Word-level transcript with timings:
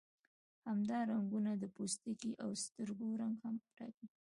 همدا 0.67 0.99
رنګونه 1.11 1.51
د 1.57 1.63
پوستکي 1.75 2.31
او 2.43 2.49
سترګو 2.65 3.07
رنګ 3.21 3.35
هم 3.45 3.55
ټاکي. 3.77 4.07